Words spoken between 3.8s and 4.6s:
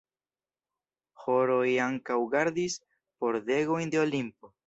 de Olimpo.